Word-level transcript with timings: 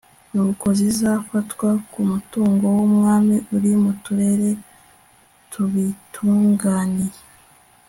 nuko 0.33 0.65
zizafatwa 0.79 1.69
ku 1.91 1.99
mutungo 2.11 2.65
w'umwami 2.77 3.35
uri 3.55 3.71
mu 3.81 3.91
turere 4.03 4.49
tubitunganiye 5.51 7.17